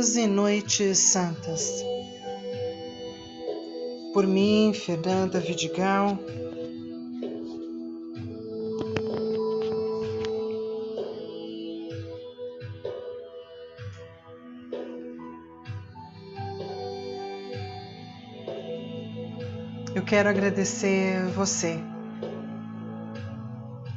Santos 0.00 0.16
e 0.16 0.26
Noites 0.26 0.98
Santas. 0.98 1.84
Por 4.14 4.26
mim, 4.26 4.72
Fernanda 4.72 5.38
Vidigal. 5.38 6.18
Eu 19.94 20.02
quero 20.02 20.30
agradecer 20.30 21.26
você, 21.34 21.78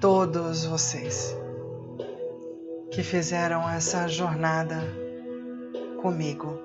todos 0.00 0.64
vocês 0.64 1.36
que 2.90 3.04
fizeram 3.04 3.70
essa 3.70 4.08
jornada 4.08 5.01
comigo. 6.02 6.60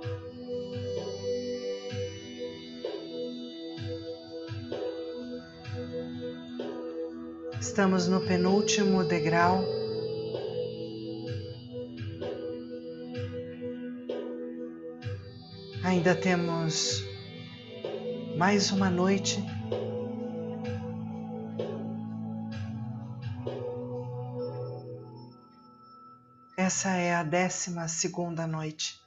Estamos 7.62 8.08
no 8.08 8.20
penúltimo 8.22 9.04
degrau. 9.04 9.64
Ainda 15.84 16.16
temos 16.16 17.06
mais 18.36 18.72
uma 18.72 18.90
noite 18.90 19.40
Essa 26.68 26.90
é 26.98 27.16
a 27.16 27.24
décima 27.24 27.88
segunda 27.88 28.46
noite. 28.46 29.00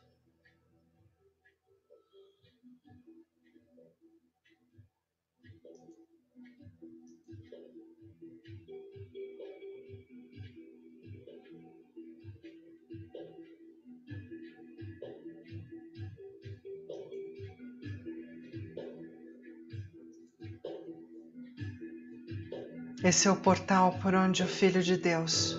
Esse 23.02 23.28
é 23.28 23.30
o 23.30 23.36
portal 23.36 23.98
por 24.02 24.14
onde 24.14 24.42
o 24.42 24.46
Filho 24.46 24.82
de 24.82 24.96
Deus 24.96 25.58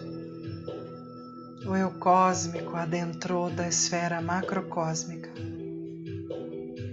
o 1.72 1.76
eu 1.76 1.92
cósmico 2.00 2.76
adentrou 2.76 3.50
da 3.50 3.68
esfera 3.68 4.22
macrocósmica, 4.22 5.32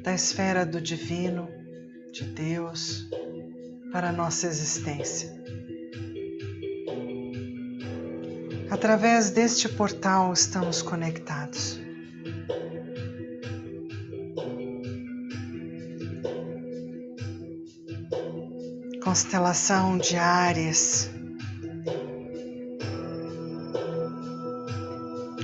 da 0.04 0.14
esfera 0.14 0.64
do 0.64 0.80
divino, 0.80 1.48
de 2.12 2.24
Deus, 2.24 3.08
para 3.92 4.10
a 4.10 4.12
nossa 4.12 4.46
existência. 4.46 5.36
Através 8.70 9.30
deste 9.30 9.68
portal 9.68 10.32
estamos 10.32 10.82
conectados. 10.82 11.80
Constelação 19.02 19.96
de 19.96 20.16
Ares 20.16 21.10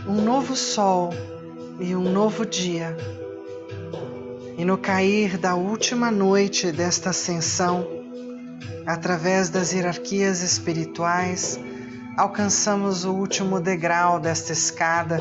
um 0.06 0.22
novo 0.22 0.54
sol 0.54 1.10
e 1.80 1.96
um 1.96 2.10
novo 2.12 2.44
dia. 2.44 2.96
E 4.56 4.64
no 4.64 4.78
cair 4.78 5.38
da 5.38 5.54
última 5.54 6.10
noite 6.10 6.70
desta 6.70 7.10
ascensão, 7.10 8.03
através 8.86 9.48
das 9.48 9.72
hierarquias 9.72 10.42
espirituais, 10.42 11.58
alcançamos 12.16 13.04
o 13.04 13.12
último 13.12 13.60
degrau 13.60 14.20
desta 14.20 14.52
escada 14.52 15.20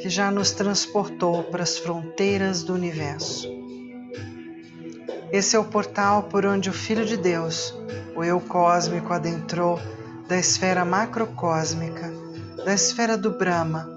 que 0.00 0.08
já 0.08 0.30
nos 0.30 0.50
transportou 0.50 1.44
para 1.44 1.62
as 1.62 1.78
fronteiras 1.78 2.62
do 2.62 2.74
universo. 2.74 3.48
Esse 5.30 5.56
é 5.56 5.58
o 5.58 5.64
portal 5.64 6.24
por 6.24 6.44
onde 6.44 6.68
o 6.68 6.72
Filho 6.72 7.06
de 7.06 7.16
Deus, 7.16 7.74
o 8.14 8.22
eu 8.22 8.40
cósmico, 8.40 9.12
adentrou 9.12 9.80
da 10.28 10.36
esfera 10.36 10.84
macrocósmica, 10.84 12.12
da 12.64 12.74
esfera 12.74 13.16
do 13.16 13.30
Brahma, 13.30 13.88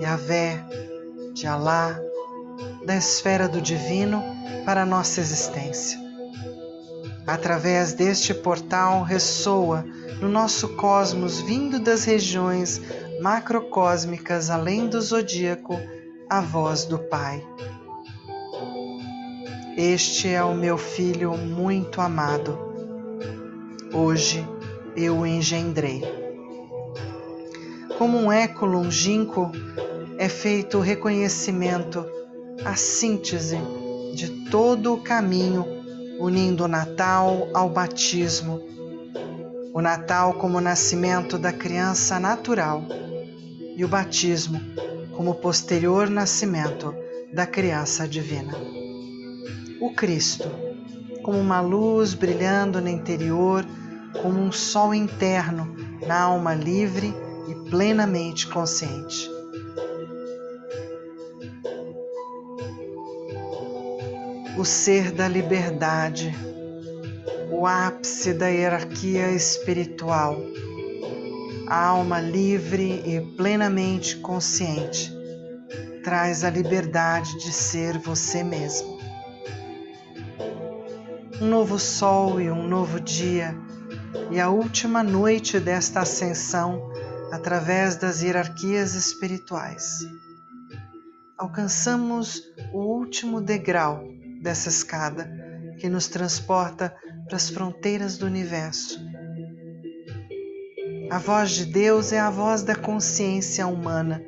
Yahvé, 0.00 0.64
de 1.34 1.46
Alá, 1.46 1.98
da 2.86 2.96
esfera 2.96 3.48
do 3.48 3.60
divino 3.60 4.22
para 4.64 4.82
a 4.82 4.86
nossa 4.86 5.20
existência. 5.20 6.03
Através 7.26 7.94
deste 7.94 8.34
portal 8.34 9.02
ressoa 9.02 9.84
no 10.20 10.28
nosso 10.28 10.76
cosmos, 10.76 11.40
vindo 11.40 11.80
das 11.80 12.04
regiões 12.04 12.80
macrocósmicas 13.20 14.50
além 14.50 14.88
do 14.88 15.00
zodíaco, 15.00 15.78
a 16.28 16.40
voz 16.40 16.84
do 16.84 16.98
Pai. 16.98 17.42
Este 19.76 20.28
é 20.28 20.44
o 20.44 20.54
meu 20.54 20.76
filho 20.76 21.36
muito 21.36 22.00
amado. 22.00 22.58
Hoje 23.92 24.46
eu 24.94 25.20
o 25.20 25.26
engendrei. 25.26 26.02
Como 27.98 28.18
um 28.18 28.30
eco 28.30 28.66
longínquo 28.66 29.50
é 30.18 30.28
feito 30.28 30.78
o 30.78 30.80
reconhecimento, 30.80 32.04
a 32.64 32.76
síntese 32.76 33.58
de 34.14 34.28
todo 34.50 34.92
o 34.92 35.00
caminho 35.00 35.83
unindo 36.18 36.64
o 36.64 36.68
Natal 36.68 37.48
ao 37.52 37.68
batismo. 37.68 38.60
O 39.72 39.80
Natal 39.80 40.34
como 40.34 40.60
nascimento 40.60 41.38
da 41.38 41.52
criança 41.52 42.20
natural 42.20 42.84
e 43.76 43.84
o 43.84 43.88
batismo 43.88 44.60
como 45.16 45.34
posterior 45.34 46.08
nascimento 46.08 46.94
da 47.32 47.46
criança 47.46 48.06
divina. 48.06 48.52
O 49.80 49.92
Cristo, 49.94 50.48
como 51.22 51.38
uma 51.38 51.60
luz 51.60 52.14
brilhando 52.14 52.80
no 52.80 52.88
interior, 52.88 53.64
como 54.22 54.38
um 54.38 54.52
sol 54.52 54.94
interno 54.94 55.74
na 56.06 56.22
alma 56.22 56.54
livre 56.54 57.12
e 57.48 57.70
plenamente 57.70 58.46
consciente. 58.46 59.33
O 64.56 64.64
ser 64.64 65.10
da 65.10 65.26
liberdade, 65.26 66.32
o 67.50 67.66
ápice 67.66 68.32
da 68.32 68.46
hierarquia 68.46 69.32
espiritual, 69.32 70.36
a 71.66 71.86
alma 71.86 72.20
livre 72.20 73.02
e 73.04 73.20
plenamente 73.36 74.16
consciente 74.18 75.12
traz 76.04 76.44
a 76.44 76.50
liberdade 76.50 77.36
de 77.38 77.50
ser 77.50 77.98
você 77.98 78.44
mesmo. 78.44 78.98
Um 81.40 81.48
novo 81.48 81.78
sol 81.78 82.40
e 82.40 82.48
um 82.48 82.68
novo 82.68 83.00
dia, 83.00 83.56
e 84.30 84.38
a 84.38 84.50
última 84.50 85.02
noite 85.02 85.58
desta 85.58 86.00
ascensão 86.00 86.92
através 87.32 87.96
das 87.96 88.22
hierarquias 88.22 88.94
espirituais. 88.94 90.06
Alcançamos 91.36 92.40
o 92.72 92.78
último 92.78 93.40
degrau 93.40 94.13
dessa 94.44 94.68
escada 94.68 95.26
que 95.78 95.88
nos 95.88 96.06
transporta 96.06 96.94
para 97.24 97.36
as 97.36 97.48
fronteiras 97.48 98.18
do 98.18 98.26
universo. 98.26 99.00
A 101.10 101.18
voz 101.18 101.52
de 101.52 101.64
Deus 101.64 102.12
é 102.12 102.20
a 102.20 102.28
voz 102.28 102.62
da 102.62 102.76
consciência 102.76 103.66
humana, 103.66 104.22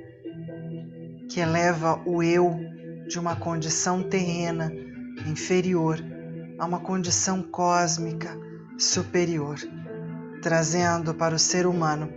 que 1.29 1.39
eleva 1.39 2.01
o 2.07 2.23
eu 2.23 2.59
de 3.07 3.19
uma 3.19 3.37
condição 3.37 4.03
terrena 4.03 4.73
inferior 5.27 6.03
a 6.59 6.65
uma 6.65 6.81
condição 6.81 7.43
cósmica 7.43 8.35
superior, 8.79 9.59
trazendo 10.41 11.13
para 11.13 11.35
o 11.35 11.39
ser 11.39 11.67
humano 11.67 12.11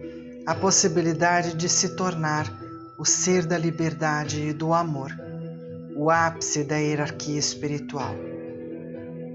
a 0.46 0.56
possibilidade 0.56 1.54
de 1.54 1.68
se 1.68 1.98
tornar 1.98 2.48
o 2.98 3.04
ser 3.04 3.46
da 3.46 3.57
liberdade 3.57 4.42
e 4.42 4.54
do 4.54 4.74
amor 4.74 5.28
o 6.00 6.10
ápice 6.10 6.63
da 6.63 6.78
hierarquia 6.78 7.38
espiritual. 7.38 8.16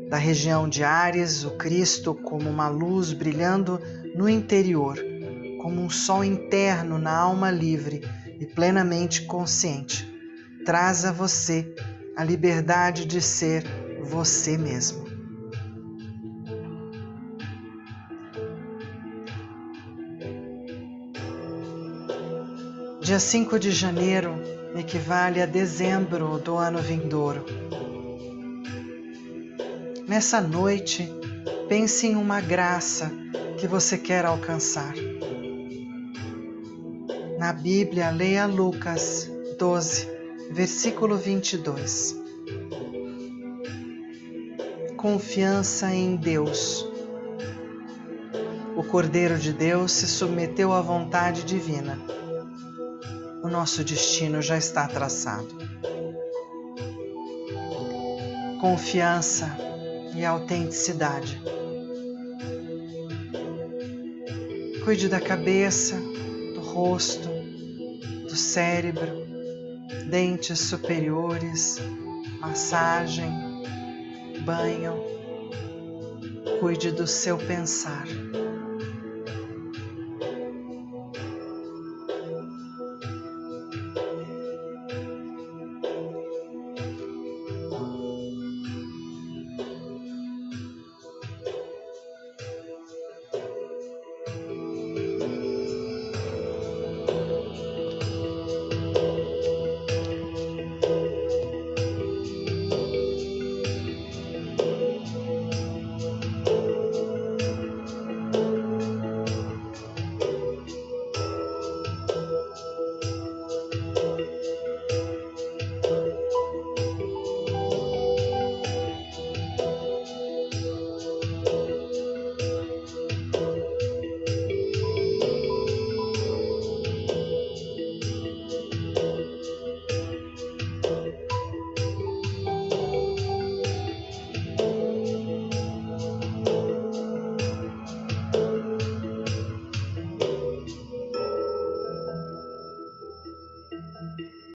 Da 0.09 0.17
região 0.17 0.67
de 0.67 0.83
Ares, 0.83 1.45
o 1.45 1.51
Cristo, 1.59 2.15
como 2.15 2.49
uma 2.49 2.69
luz 2.69 3.13
brilhando 3.13 3.79
no 4.15 4.27
interior, 4.31 4.97
como 5.61 5.83
um 5.83 5.91
sol 5.91 6.25
interno 6.25 6.99
na 6.99 7.15
alma 7.15 7.51
livre 7.51 8.01
e 8.41 8.47
plenamente 8.47 9.27
consciente, 9.27 10.11
traz 10.65 11.05
a 11.05 11.13
você 11.13 11.71
a 12.17 12.25
liberdade 12.25 13.05
de 13.05 13.21
ser 13.21 13.63
você 14.03 14.57
mesmo. 14.57 15.05
Dia 23.03 23.21
5 23.21 23.59
de 23.59 23.71
janeiro 23.71 24.54
equivale 24.81 25.41
a 25.41 25.47
dezembro 25.47 26.39
do 26.39 26.57
ano 26.57 26.81
vindouro. 26.81 27.45
Nessa 30.07 30.41
noite, 30.41 31.11
pense 31.69 32.07
em 32.07 32.17
uma 32.17 32.41
graça 32.41 33.11
que 33.59 33.67
você 33.67 33.97
quer 33.97 34.25
alcançar. 34.25 34.93
Na 37.39 37.53
Bíblia, 37.53 38.11
leia 38.11 38.47
Lucas 38.47 39.31
12, 39.59 40.09
versículo 40.51 41.17
22. 41.17 42.17
Confiança 44.97 45.93
em 45.93 46.17
Deus. 46.17 46.87
O 48.77 48.83
Cordeiro 48.83 49.39
de 49.39 49.53
Deus 49.53 49.93
se 49.93 50.07
submeteu 50.07 50.73
à 50.73 50.81
vontade 50.81 51.45
divina. 51.45 52.14
O 53.45 53.49
nosso 53.51 53.85
destino 53.85 54.41
já 54.41 54.57
está 54.57 54.89
traçado. 54.89 55.55
Confiança 58.59 59.55
e 60.17 60.25
autenticidade. 60.25 61.43
Cuide 64.83 65.11
da 65.11 65.21
cabeça, 65.21 65.95
do 66.55 66.61
rosto, 66.63 67.29
do 68.27 68.35
cérebro, 68.35 69.27
dentes 70.09 70.61
superiores, 70.61 71.77
massagem, 72.41 73.31
banho. 74.43 75.05
Cuide 76.61 76.91
do 76.91 77.07
seu 77.07 77.37
pensar. 77.37 78.07